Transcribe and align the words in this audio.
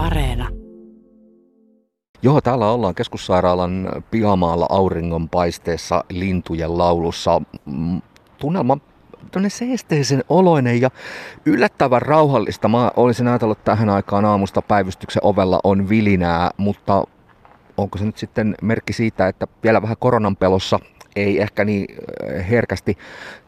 Areena. 0.00 0.48
Joo, 2.22 2.40
täällä 2.40 2.70
ollaan 2.70 2.94
keskussairaalan 2.94 3.88
pihamaalla 4.10 4.66
auringonpaisteessa 4.70 6.04
lintujen 6.10 6.78
laulussa. 6.78 7.42
Mm, 7.66 8.02
tunnelma 8.38 8.78
tuonne 9.32 9.48
seesteisen 9.48 10.24
oloinen 10.28 10.80
ja 10.80 10.90
yllättävän 11.46 12.02
rauhallista. 12.02 12.68
Mä 12.68 12.90
olisin 12.96 13.28
ajatellut 13.28 13.64
tähän 13.64 13.88
aikaan 13.88 14.24
aamusta 14.24 14.62
päivystyksen 14.62 15.24
ovella 15.24 15.60
on 15.64 15.88
vilinää, 15.88 16.50
mutta 16.56 17.04
onko 17.76 17.98
se 17.98 18.04
nyt 18.04 18.18
sitten 18.18 18.54
merkki 18.62 18.92
siitä, 18.92 19.28
että 19.28 19.46
vielä 19.62 19.82
vähän 19.82 19.96
koronan 19.98 20.36
pelossa 20.36 20.78
ei 21.16 21.40
ehkä 21.40 21.64
niin 21.64 21.86
äh, 22.34 22.50
herkästi, 22.50 22.98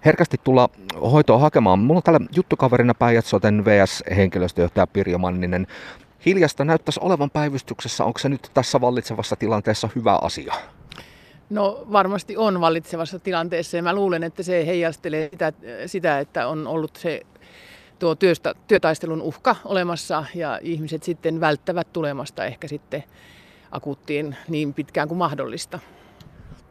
herkästi 0.04 0.36
tulla 0.44 0.68
hoitoa 1.12 1.38
hakemaan. 1.38 1.78
Mulla 1.78 1.98
on 1.98 2.02
täällä 2.02 2.26
juttukaverina 2.36 2.94
Päijät-Soten 2.94 3.64
VS-henkilöstöjohtaja 3.64 4.86
Pirjo 4.86 5.18
Manninen. 5.18 5.66
Hiljasta 6.26 6.64
näyttäisi 6.64 7.00
olevan 7.02 7.30
päivystyksessä. 7.30 8.04
Onko 8.04 8.18
se 8.18 8.28
nyt 8.28 8.50
tässä 8.54 8.80
vallitsevassa 8.80 9.36
tilanteessa 9.36 9.88
hyvä 9.94 10.18
asia? 10.22 10.54
No 11.50 11.86
varmasti 11.92 12.36
on 12.36 12.60
vallitsevassa 12.60 13.18
tilanteessa 13.18 13.76
ja 13.76 13.82
mä 13.82 13.94
luulen, 13.94 14.22
että 14.22 14.42
se 14.42 14.66
heijastelee 14.66 15.28
sitä, 15.28 15.52
sitä 15.86 16.18
että 16.18 16.48
on 16.48 16.66
ollut 16.66 16.96
se 16.96 17.20
tuo 17.98 18.14
työstä, 18.14 18.54
työtaistelun 18.66 19.22
uhka 19.22 19.56
olemassa 19.64 20.24
ja 20.34 20.58
ihmiset 20.62 21.02
sitten 21.02 21.40
välttävät 21.40 21.92
tulemasta 21.92 22.44
ehkä 22.44 22.68
sitten 22.68 23.04
akuuttiin 23.70 24.36
niin 24.48 24.74
pitkään 24.74 25.08
kuin 25.08 25.18
mahdollista. 25.18 25.78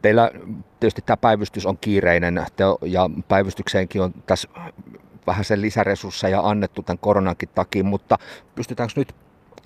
Teillä 0.02 0.30
tietysti 0.80 1.02
tämä 1.06 1.16
päivystys 1.16 1.66
on 1.66 1.78
kiireinen 1.78 2.46
ja 2.82 3.10
päivystykseenkin 3.28 4.02
on 4.02 4.14
tässä 4.26 4.48
vähän 5.26 5.44
sen 5.44 5.62
lisäresursseja 5.62 6.40
annettu 6.40 6.82
tämän 6.82 6.98
koronankin 6.98 7.48
takia, 7.54 7.84
mutta 7.84 8.18
pystytäänkö 8.54 8.92
nyt 8.96 9.14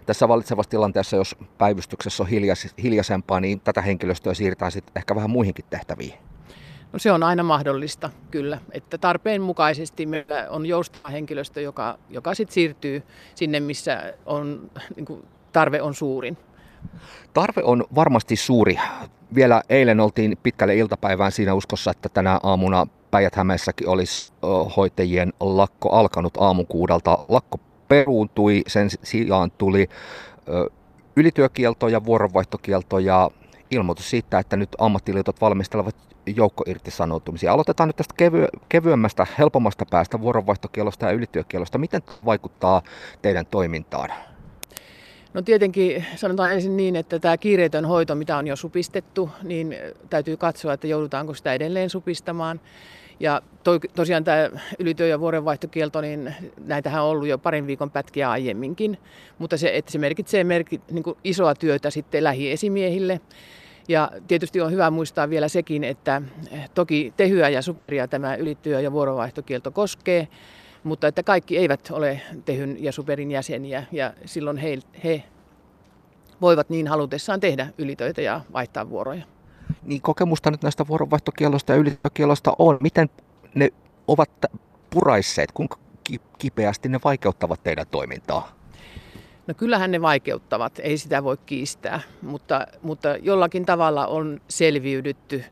tässä 0.07 0.29
valitsevassa 0.29 0.71
tilanteessa, 0.71 1.17
jos 1.17 1.37
päivystyksessä 1.59 2.23
on 2.23 2.29
hiljais, 2.29 2.75
hiljaisempaa, 2.83 3.41
niin 3.41 3.61
tätä 3.61 3.83
henkilöstöä 3.83 4.35
siirretään 4.35 4.73
sitten 4.73 4.93
ehkä 4.97 5.15
vähän 5.15 5.31
muihinkin 5.31 5.65
tehtäviin? 5.71 6.15
No 6.93 6.99
se 6.99 7.13
on 7.13 7.23
aina 7.23 7.43
mahdollista, 7.43 8.11
kyllä. 8.31 8.59
Että 8.73 8.99
tarpeen 8.99 9.43
mukaisesti 9.43 10.07
meillä 10.07 10.47
on 10.51 10.67
joustava 10.67 11.09
henkilöstö, 11.09 11.61
joka, 11.61 11.99
joka 12.11 12.35
sitten 12.35 12.55
siirtyy 12.55 13.03
sinne, 13.35 13.61
missä 13.61 14.15
on, 14.27 14.71
niin 14.97 15.07
kuin, 15.07 15.25
tarve 15.53 15.83
on 15.83 15.95
suurin. 15.95 16.39
Tarve 17.35 17.63
on 17.65 17.85
varmasti 17.95 18.37
suuri. 18.37 18.79
Vielä 19.35 19.63
eilen 19.69 20.01
oltiin 20.01 20.39
pitkälle 20.43 20.77
iltapäivään 20.77 21.33
siinä 21.33 21.55
uskossa, 21.55 21.91
että 21.91 22.09
tänä 22.09 22.41
aamuna 22.43 22.87
Päijät-Hämeessäkin 23.11 23.89
olisi 23.89 24.33
hoitajien 24.77 25.33
lakko 25.41 25.91
alkanut 25.91 26.37
aamukuudelta. 26.37 27.19
Lakko 27.29 27.59
peruuntui, 27.89 28.63
sen 28.67 28.89
sijaan 29.03 29.51
tuli 29.51 29.89
ylityökielto 31.17 31.89
ja 31.89 32.05
vuoronvaihtokielto 32.05 32.99
ja 32.99 33.31
ilmoitus 33.71 34.11
siitä, 34.11 34.39
että 34.39 34.57
nyt 34.57 34.69
ammattiliitot 34.79 35.41
valmistelevat 35.41 35.97
joukkoirtisanoutumisia. 36.37 37.53
Aloitetaan 37.53 37.89
nyt 37.89 37.97
tästä 37.97 38.15
kevy- 38.17 38.61
kevyemmästä, 38.69 39.27
helpommasta 39.39 39.85
päästä 39.91 40.21
vuoronvaihtokielosta 40.21 41.07
ja 41.07 41.13
ylityökielosta. 41.13 41.79
Miten 41.79 42.03
vaikuttaa 42.25 42.83
teidän 43.23 43.47
toimintaan? 43.47 44.11
No 45.37 45.43
tietenkin 45.43 46.05
sanotaan 46.17 46.53
ensin 46.53 46.77
niin, 46.77 46.97
että 46.97 47.19
tämä 47.19 47.37
kiireetön 47.37 47.85
hoito, 47.85 48.15
mitä 48.15 48.37
on 48.37 48.47
jo 48.47 48.57
supistettu, 48.57 49.31
niin 49.43 49.77
täytyy 50.11 50.37
katsoa, 50.37 50.73
että 50.73 50.87
joudutaanko 50.87 51.35
sitä 51.35 51.53
edelleen 51.53 51.91
supistamaan. 51.91 52.61
Ja 53.21 53.43
to, 53.65 53.79
tosiaan 53.95 54.25
tämä 54.25 54.51
ylityö- 54.79 55.07
ja 55.07 55.21
vuorenvaihtokielto, 55.21 56.01
niin 56.01 56.35
näitähän 56.65 57.03
on 57.03 57.11
ollut 57.11 57.29
jo 57.29 57.39
parin 57.39 57.67
viikon 57.67 57.91
pätkiä 57.91 58.31
aiemminkin, 58.31 58.99
mutta 59.39 59.57
se, 59.57 59.71
että 59.75 59.93
se 59.93 59.99
merkitsee 59.99 60.45
merkit, 60.45 60.91
niin 60.91 61.05
isoa 61.25 61.55
työtä 61.55 61.91
sitten 61.91 62.25
lähiesimiehille. 62.25 63.21
Ja 63.89 64.11
tietysti 64.29 64.61
on 64.61 64.73
hyvä 64.73 64.91
muistaa 64.91 65.31
vielä 65.31 65.49
sekin, 65.49 65.85
että 65.85 66.23
toki 66.75 67.13
tehyä 67.17 67.49
ja 67.49 67.63
superia 67.63 68.09
tämä 68.09 68.35
ylityö- 68.35 68.81
ja 68.81 68.93
vuoronvaihtokielto 68.93 69.71
koskee, 69.71 70.29
mutta 70.85 71.09
että 71.09 71.23
kaikki 71.23 71.59
eivät 71.59 71.89
ole 71.91 72.21
tehyn 72.45 72.85
ja 72.85 72.93
superin 72.93 73.31
jäseniä 73.31 73.85
ja 73.93 74.13
silloin 74.25 74.57
he, 74.57 74.79
he 75.05 75.23
voivat 76.41 76.71
niin 76.71 76.89
halutessaan 76.89 77.41
tehdä 77.41 77.69
ylitöitä 77.79 78.23
ja 78.23 78.41
vaihtaa 78.53 78.91
vuoroja 78.91 79.23
niin 79.83 80.03
kokemusta 80.03 80.51
nyt 80.51 80.63
näistä 80.63 80.87
vuoronvaihtokielosta 80.89 81.73
ja 81.73 81.79
ylityökielosta 81.79 82.53
on. 82.59 82.79
Miten 82.81 83.11
ne 83.55 83.69
ovat 84.09 84.31
puraisseet, 84.91 85.53
kuinka 85.53 85.79
kipeästi 86.39 86.89
ne 86.89 86.99
vaikeuttavat 87.05 87.63
teidän 87.63 87.87
toimintaa? 87.91 88.57
No 89.47 89.55
kyllähän 89.55 89.91
ne 89.91 90.03
vaikeuttavat, 90.03 90.79
ei 90.83 90.99
sitä 90.99 91.25
voi 91.25 91.37
kiistää, 91.47 92.01
mutta, 92.23 92.67
mutta 92.83 93.09
jollakin 93.17 93.67
tavalla 93.67 94.07
on 94.07 94.41
selviydytty 94.49 95.45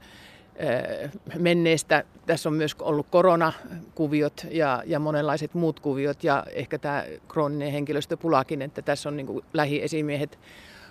menneestä. 1.38 2.04
Tässä 2.26 2.48
on 2.48 2.54
myös 2.54 2.76
ollut 2.80 3.06
koronakuviot 3.10 4.46
ja, 4.50 4.82
ja 4.86 4.98
monenlaiset 4.98 5.54
muut 5.54 5.80
kuviot 5.80 6.24
ja 6.24 6.44
ehkä 6.52 6.78
tämä 6.78 7.04
krooninen 7.28 7.72
henkilöstöpulakin, 7.72 8.62
että 8.62 8.82
tässä 8.82 9.08
on 9.08 9.16
niin 9.16 9.42
lähiesimiehet 9.52 10.38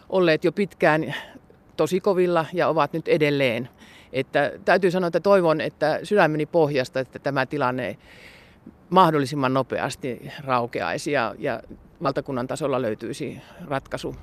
olleet 0.10 0.44
jo 0.44 0.52
pitkään 0.52 1.16
tosi 1.78 2.00
kovilla 2.00 2.46
ja 2.54 2.68
ovat 2.68 2.94
nyt 2.94 3.08
edelleen. 3.08 3.70
Että 4.14 4.52
täytyy 4.66 4.92
sanoa, 4.92 5.08
että 5.08 5.20
toivon, 5.20 5.62
että 5.62 6.00
sydämeni 6.04 6.46
pohjasta, 6.46 7.00
että 7.00 7.20
tämä 7.20 7.46
tilanne 7.46 7.98
mahdollisimman 8.90 9.54
nopeasti 9.54 10.32
raukeaisi 10.46 11.12
ja, 11.12 11.36
ja 11.40 11.62
valtakunnan 12.04 12.48
tasolla 12.48 12.82
löytyisi 12.82 13.42
ratkaisu, 13.68 14.16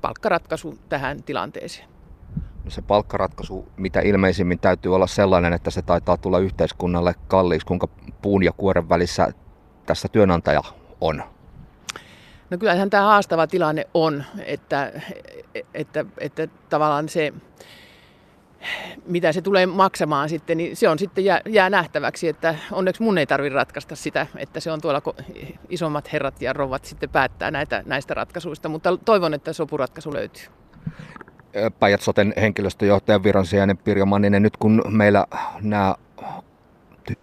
palkkaratkaisu 0.00 0.78
tähän 0.88 1.22
tilanteeseen. 1.22 1.97
Se 2.68 2.82
palkkaratkaisu, 2.82 3.68
mitä 3.76 4.00
ilmeisimmin 4.00 4.58
täytyy 4.58 4.94
olla 4.94 5.06
sellainen, 5.06 5.52
että 5.52 5.70
se 5.70 5.82
taitaa 5.82 6.16
tulla 6.16 6.38
yhteiskunnalle 6.38 7.14
kalliiksi. 7.28 7.66
Kuinka 7.66 7.88
puun 8.22 8.42
ja 8.42 8.52
kuoren 8.52 8.88
välissä 8.88 9.28
tässä 9.86 10.08
työnantaja 10.08 10.62
on? 11.00 11.22
No 12.50 12.58
kyllähän 12.58 12.90
tämä 12.90 13.04
haastava 13.04 13.46
tilanne 13.46 13.86
on, 13.94 14.24
että, 14.44 14.92
että, 15.74 16.04
että 16.18 16.48
tavallaan 16.68 17.08
se, 17.08 17.32
mitä 19.06 19.32
se 19.32 19.42
tulee 19.42 19.66
maksamaan 19.66 20.28
sitten, 20.28 20.56
niin 20.56 20.76
se 20.76 20.88
on 20.88 20.98
sitten 20.98 21.24
jää, 21.24 21.40
jää 21.46 21.70
nähtäväksi, 21.70 22.28
että 22.28 22.54
onneksi 22.72 23.02
mun 23.02 23.18
ei 23.18 23.26
tarvitse 23.26 23.54
ratkaista 23.54 23.96
sitä, 23.96 24.26
että 24.36 24.60
se 24.60 24.72
on 24.72 24.80
tuolla 24.80 25.02
isommat 25.68 26.12
herrat 26.12 26.42
ja 26.42 26.52
rovat 26.52 26.84
sitten 26.84 27.10
päättää 27.10 27.50
näitä, 27.50 27.82
näistä 27.86 28.14
ratkaisuista, 28.14 28.68
mutta 28.68 28.96
toivon, 29.04 29.34
että 29.34 29.52
sopuratkaisu 29.52 30.14
löytyy. 30.14 30.44
Päijät-Soten 31.80 32.34
henkilöstöjohtajan 32.36 33.22
viran 33.22 33.46
Pirjo 33.84 34.06
Manninen, 34.06 34.42
nyt 34.42 34.56
kun 34.56 34.82
meillä 34.88 35.26
nämä 35.60 35.94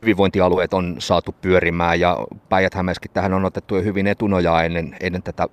hyvinvointialueet 0.01 0.73
on 0.73 0.95
saatu 0.99 1.35
pyörimään 1.41 1.99
ja 1.99 2.17
päijät 2.49 2.73
tähän 3.13 3.33
on 3.33 3.45
otettu 3.45 3.75
jo 3.75 3.81
hyvin 3.81 4.07
etunojaa 4.07 4.63
ennen, 4.63 4.95
ennen 4.99 5.23
tätä 5.23 5.47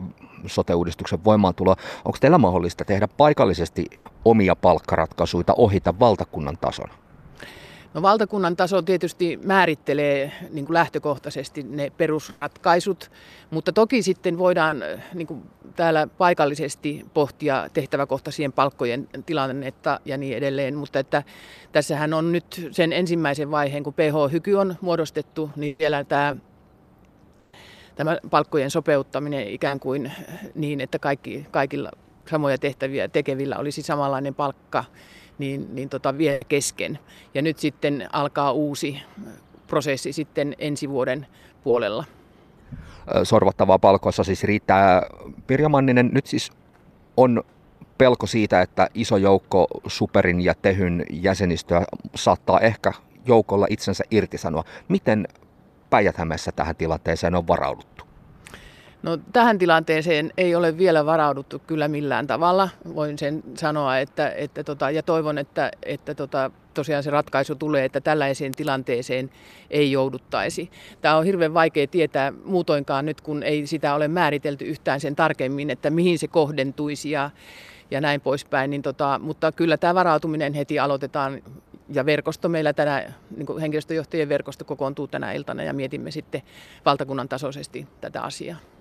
sote-uudistuksen 0.46 1.24
voimaantuloa. 1.24 1.76
Onko 2.04 2.18
teillä 2.20 2.38
mahdollista 2.38 2.84
tehdä 2.84 3.08
paikallisesti 3.08 3.86
omia 4.24 4.56
palkkaratkaisuja 4.56 5.44
ohita 5.56 5.98
valtakunnan 6.00 6.58
tason? 6.58 6.88
No 7.94 8.02
valtakunnan 8.02 8.56
taso 8.56 8.82
tietysti 8.82 9.38
määrittelee 9.44 10.32
niin 10.50 10.66
kuin 10.66 10.74
lähtökohtaisesti 10.74 11.62
ne 11.62 11.92
perusratkaisut, 11.96 13.10
mutta 13.50 13.72
toki 13.72 14.02
sitten 14.02 14.38
voidaan 14.38 14.82
niin 15.14 15.26
kuin 15.26 15.42
täällä 15.76 16.06
paikallisesti 16.18 17.06
pohtia 17.14 17.68
tehtäväkohtaisien 17.72 18.52
palkkojen 18.52 19.08
tilannetta 19.26 20.00
ja 20.04 20.16
niin 20.16 20.36
edelleen, 20.36 20.74
mutta 20.74 20.98
että 20.98 21.22
tässähän 21.72 22.14
on 22.14 22.32
nyt 22.32 22.68
sen 22.70 22.92
ensimmäisen 22.92 23.50
vaiheen, 23.50 23.82
kun 23.82 23.94
PH-hyky 23.94 24.54
on 24.54 24.76
muodostettu, 24.80 25.50
niin 25.56 25.76
vielä 25.78 26.04
tämä 26.04 26.36
tämä 27.94 28.18
palkkojen 28.30 28.70
sopeuttaminen 28.70 29.48
ikään 29.48 29.80
kuin 29.80 30.12
niin, 30.54 30.80
että 30.80 30.98
kaikki, 30.98 31.46
kaikilla 31.50 31.90
samoja 32.30 32.58
tehtäviä 32.58 33.08
tekevillä 33.08 33.56
olisi 33.56 33.82
samanlainen 33.82 34.34
palkka, 34.34 34.84
niin, 35.38 35.74
niin 35.74 35.88
tota 35.88 36.18
vie 36.18 36.40
kesken. 36.48 36.98
Ja 37.34 37.42
nyt 37.42 37.58
sitten 37.58 38.08
alkaa 38.12 38.52
uusi 38.52 39.02
prosessi 39.66 40.12
sitten 40.12 40.54
ensi 40.58 40.90
vuoden 40.90 41.26
puolella. 41.64 42.04
Sorvattavaa 43.22 43.78
palkoissa 43.78 44.24
siis 44.24 44.44
riittää. 44.44 45.02
Pirja 45.46 45.68
Manninen, 45.68 46.10
nyt 46.12 46.26
siis 46.26 46.52
on 47.16 47.42
pelko 47.98 48.26
siitä, 48.26 48.60
että 48.60 48.88
iso 48.94 49.16
joukko 49.16 49.66
Superin 49.86 50.40
ja 50.40 50.54
Tehyn 50.54 51.04
jäsenistöä 51.10 51.84
saattaa 52.14 52.60
ehkä 52.60 52.92
joukolla 53.26 53.66
itsensä 53.70 54.04
irtisanoa. 54.10 54.64
Miten 54.88 55.28
päijät 55.90 56.16
tähän 56.56 56.76
tilanteeseen 56.76 57.34
on 57.34 57.48
varauduttu? 57.48 58.04
No, 59.02 59.18
tähän 59.32 59.58
tilanteeseen 59.58 60.32
ei 60.36 60.54
ole 60.54 60.78
vielä 60.78 61.06
varauduttu 61.06 61.58
kyllä 61.66 61.88
millään 61.88 62.26
tavalla. 62.26 62.68
Voin 62.94 63.18
sen 63.18 63.42
sanoa, 63.54 63.98
että, 63.98 64.30
että 64.30 64.64
tota, 64.64 64.90
ja 64.90 65.02
toivon, 65.02 65.38
että, 65.38 65.70
että 65.82 66.14
tota, 66.14 66.50
tosiaan 66.74 67.02
se 67.02 67.10
ratkaisu 67.10 67.54
tulee, 67.54 67.84
että 67.84 68.00
tällaiseen 68.00 68.52
tilanteeseen 68.52 69.30
ei 69.70 69.92
jouduttaisi. 69.92 70.70
Tämä 71.00 71.16
on 71.16 71.24
hirveän 71.24 71.54
vaikea 71.54 71.86
tietää 71.86 72.32
muutoinkaan 72.44 73.06
nyt, 73.06 73.20
kun 73.20 73.42
ei 73.42 73.66
sitä 73.66 73.94
ole 73.94 74.08
määritelty 74.08 74.64
yhtään 74.64 75.00
sen 75.00 75.16
tarkemmin, 75.16 75.70
että 75.70 75.90
mihin 75.90 76.18
se 76.18 76.28
kohdentuisi 76.28 77.10
ja, 77.10 77.30
ja 77.90 78.00
näin 78.00 78.20
poispäin. 78.20 78.70
Niin 78.70 78.82
tota, 78.82 79.20
mutta 79.22 79.52
kyllä 79.52 79.76
tämä 79.76 79.94
varautuminen 79.94 80.54
heti 80.54 80.78
aloitetaan 80.78 81.42
ja 81.88 82.06
verkosto 82.06 82.48
meillä 82.48 82.72
tänä, 82.72 83.12
niin 83.36 83.58
henkilöstöjohtajien 83.60 84.28
verkosto 84.28 84.64
kokoontuu 84.64 85.08
tänä 85.08 85.32
iltana 85.32 85.62
ja 85.62 85.72
mietimme 85.72 86.10
sitten 86.10 86.42
valtakunnan 86.84 87.28
tasoisesti 87.28 87.86
tätä 88.00 88.22
asiaa. 88.22 88.71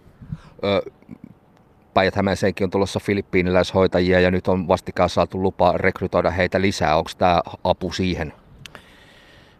Päijät 1.94 2.16
on 2.64 2.70
tulossa 2.70 3.00
filippiiniläishoitajia 3.00 4.20
ja 4.20 4.32
nyt 4.32 4.48
on 4.48 4.68
vastikään 4.68 5.10
saatu 5.10 5.42
lupa 5.42 5.74
rekrytoida 5.78 6.32
heitä 6.32 6.62
lisää. 6.62 6.98
Onko 6.98 7.12
tämä 7.18 7.42
apu 7.64 7.92
siihen? 7.92 8.34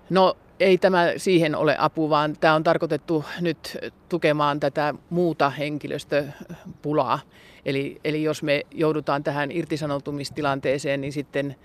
No 0.10 0.38
ei 0.60 0.78
tämä 0.78 1.06
siihen 1.18 1.56
ole 1.56 1.76
apu, 1.80 2.10
vaan 2.10 2.36
tämä 2.40 2.56
on 2.56 2.64
tarkoitettu 2.64 3.26
nyt 3.40 3.78
tukemaan 4.10 4.60
tätä 4.60 4.94
muuta 5.10 5.50
henkilöstöpulaa. 5.50 7.20
Eli, 7.66 8.00
eli 8.04 8.24
jos 8.24 8.44
me 8.44 8.62
joudutaan 8.72 9.24
tähän 9.24 9.52
irtisanoutumistilanteeseen, 9.52 11.02
niin 11.02 11.14
sitten, 11.14 11.56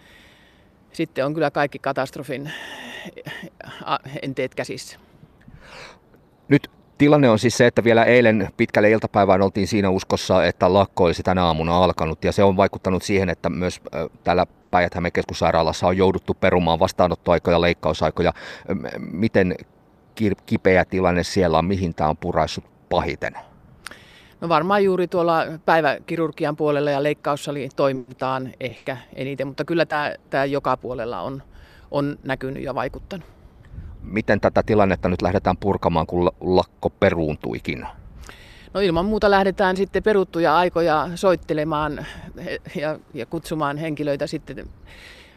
sitten 0.92 1.26
on 1.26 1.34
kyllä 1.34 1.50
kaikki 1.50 1.78
katastrofin 1.78 2.52
enteet 4.22 4.54
käsissä. 4.54 4.98
Nyt 6.48 6.70
Tilanne 6.98 7.30
on 7.30 7.38
siis 7.38 7.56
se, 7.56 7.66
että 7.66 7.84
vielä 7.84 8.04
eilen 8.04 8.48
pitkälle 8.56 8.90
iltapäivään 8.90 9.42
oltiin 9.42 9.66
siinä 9.66 9.90
uskossa, 9.90 10.44
että 10.44 10.72
lakko 10.72 11.04
olisi 11.04 11.22
tänä 11.22 11.44
aamuna 11.44 11.84
alkanut 11.84 12.24
ja 12.24 12.32
se 12.32 12.44
on 12.44 12.56
vaikuttanut 12.56 13.02
siihen, 13.02 13.28
että 13.28 13.50
myös 13.50 13.80
täällä 14.24 14.46
päijät 14.70 14.92
keskussairaalassa 15.12 15.86
on 15.86 15.96
jouduttu 15.96 16.34
perumaan 16.34 16.78
vastaanottoaikoja, 16.78 17.60
leikkausaikoja. 17.60 18.32
Miten 18.98 19.54
kipeä 20.46 20.84
tilanne 20.84 21.22
siellä 21.22 21.58
on, 21.58 21.64
mihin 21.64 21.94
tämä 21.94 22.10
on 22.10 22.16
puraissut 22.16 22.64
pahiten? 22.88 23.34
No 24.40 24.48
varmaan 24.48 24.84
juuri 24.84 25.08
tuolla 25.08 25.44
päiväkirurgian 25.64 26.56
puolella 26.56 26.90
ja 26.90 27.02
leikkaussali 27.02 27.68
toimitaan 27.76 28.52
ehkä 28.60 28.96
eniten, 29.14 29.46
mutta 29.46 29.64
kyllä 29.64 29.86
tämä, 29.86 30.14
tämä 30.30 30.44
joka 30.44 30.76
puolella 30.76 31.20
on, 31.20 31.42
on 31.90 32.16
näkynyt 32.24 32.62
ja 32.62 32.74
vaikuttanut 32.74 33.35
miten 34.06 34.40
tätä 34.40 34.62
tilannetta 34.62 35.08
nyt 35.08 35.22
lähdetään 35.22 35.56
purkamaan, 35.56 36.06
kun 36.06 36.30
lakko 36.40 36.90
peruuntuikin? 36.90 37.86
No 38.74 38.80
ilman 38.80 39.04
muuta 39.04 39.30
lähdetään 39.30 39.76
sitten 39.76 40.02
peruttuja 40.02 40.56
aikoja 40.56 41.08
soittelemaan 41.14 42.06
ja, 42.74 42.98
ja 43.14 43.26
kutsumaan 43.26 43.76
henkilöitä 43.76 44.26
sitten 44.26 44.68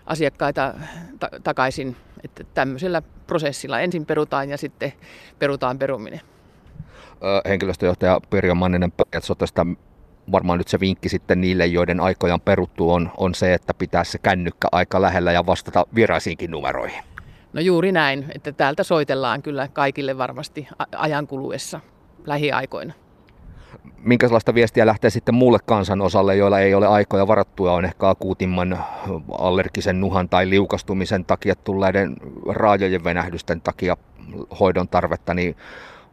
asiakkaita 0.06 0.74
ta- 1.19 1.30
takaisin. 1.44 1.95
Että 2.24 2.44
tämmöisellä 2.54 3.01
prosessilla 3.27 3.80
ensin 3.80 4.06
perutaan 4.06 4.50
ja 4.50 4.57
sitten 4.57 4.94
perutaan 5.39 5.80
peruminen. 5.80 6.22
Henkilöstöjohtaja 7.45 8.19
Pirjo 8.30 8.56
Manninen 8.56 8.94
Sotesta 9.19 9.65
varmaan 10.31 10.57
nyt 10.57 10.68
se 10.68 10.80
vinkki 10.80 11.10
sitten 11.10 11.42
niille, 11.42 11.65
joiden 11.65 12.00
aikoja 12.00 12.33
on 12.33 12.42
peruttu, 12.42 12.92
on, 12.92 13.12
on 13.18 13.36
se, 13.36 13.54
että 13.54 13.74
pitää 13.74 14.04
se 14.04 14.18
kännykkä 14.18 14.68
aika 14.72 15.01
lähellä 15.01 15.31
ja 15.31 15.45
vastata 15.45 15.86
viraisiinkin 15.95 16.51
numeroihin. 16.51 17.04
No 17.54 17.62
juuri 17.62 17.92
näin, 17.92 18.25
että 18.36 18.51
täältä 18.51 18.84
soitellaan 18.84 19.42
kyllä 19.42 19.68
kaikille 19.74 20.18
varmasti 20.18 20.68
ajan 20.96 21.28
kuluessa 21.28 21.80
lähiaikoina. 22.25 22.94
Minkälaista 23.98 24.54
viestiä 24.54 24.86
lähtee 24.86 25.10
sitten 25.10 25.36
muulle 25.36 25.60
kansanosalle, 25.66 26.36
joilla 26.36 26.60
ei 26.60 26.74
ole 26.74 26.88
aikoja 26.88 27.28
varattuja, 27.28 27.72
on 27.72 27.86
ehkä 27.86 28.10
akuutimman 28.10 28.84
allergisen 29.38 30.01
nuhan 30.01 30.30
tai 30.30 30.50
liukastumisen 30.50 31.25
takia 31.25 31.56
tulleiden 31.56 32.16
raajojen 32.50 33.04
venähdysten 33.04 33.62
takia 33.62 33.98
hoidon 34.60 34.88
tarvetta, 34.88 35.34
niin 35.34 35.56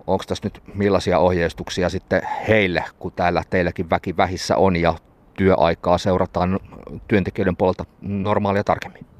onko 0.06 0.24
tässä 0.26 0.46
nyt 0.46 0.62
millaisia 0.74 1.18
ohjeistuksia 1.18 1.88
sitten 1.88 2.22
heille, 2.48 2.84
kun 2.98 3.12
täällä 3.12 3.42
teilläkin 3.50 3.90
väki 3.90 4.16
vähissä 4.16 4.56
on 4.56 4.76
ja 4.76 4.94
työaikaa 5.34 5.98
seurataan 5.98 6.60
työntekijöiden 7.08 7.56
puolelta 7.56 7.84
normaalia 8.00 8.64
tarkemmin? 8.64 9.15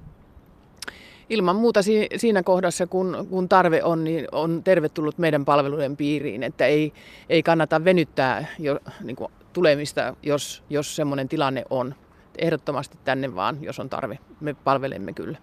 Ilman 1.30 1.56
muuta 1.56 1.80
siinä 2.16 2.42
kohdassa, 2.42 2.86
kun, 2.86 3.26
kun 3.30 3.48
tarve 3.48 3.84
on, 3.84 4.04
niin 4.04 4.26
on 4.32 4.62
tervetullut 4.64 5.18
meidän 5.18 5.44
palveluiden 5.44 5.96
piiriin. 5.96 6.42
Että 6.42 6.66
ei, 6.66 6.92
ei 7.28 7.42
kannata 7.42 7.84
venyttää 7.84 8.46
jo, 8.58 8.78
niin 9.02 9.16
kuin 9.16 9.32
tulemista, 9.52 10.16
jos, 10.22 10.62
jos 10.70 10.96
semmoinen 10.96 11.28
tilanne 11.28 11.64
on. 11.70 11.94
Ehdottomasti 12.38 12.98
tänne 13.04 13.34
vaan, 13.34 13.58
jos 13.60 13.80
on 13.80 13.88
tarve. 13.88 14.18
Me 14.40 14.54
palvelemme 14.54 15.12
kyllä. 15.12 15.38